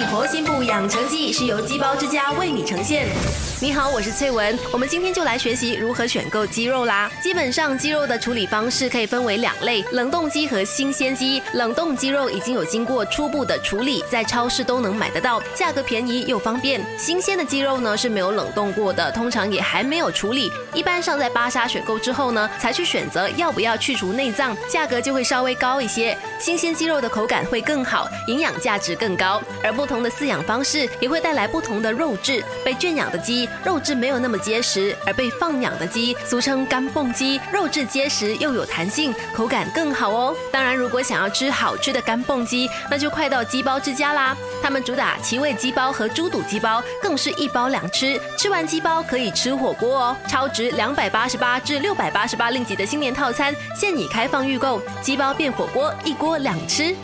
[0.00, 3.06] 益活心部养成记是由鸡包之家为你呈现。
[3.60, 7.10] 你好，我是翠文，我们今天就来学习如何选购鸡肉啦。
[7.22, 11.42] 基本上鸡肉的处理方式可以分为两类：冷冻鸡和新鲜鸡。
[11.52, 16.80] 冷冻鸡肉已经有经过初步的处理，在超市都能买得到，价格便宜又方便。
[16.98, 26.16] 新鲜的鸡肉呢是没有冷冻过的，通常也还没有处理，一般上在巴沙选购之后呢，才去选择要不要去除内脏，价格就会稍微高一些。
[26.38, 29.42] 新鲜鸡肉的口感会更好，营养价值更高。
[29.62, 33.48] 而不同的饲养方式也会带来不同的肉质，被圈养的鸡。
[33.64, 40.36] 肉质没有那么结实，而被放养的鸡，俗称干蹦鸡，肉质结实又有弹性，口感更好哦。
[40.52, 44.36] 当然，如果想要吃好吃的干蹦鸡，那就快到鸡包之家啦。
[44.62, 48.20] 他们主打奇味鸡包和猪肚鸡包，更是一包两吃。
[48.38, 56.94] 吃完鸡包可以吃火锅哦，超值两百八十八至六百八十八令吉的新年套餐现已开放预购，鸡包变火锅，一锅两吃。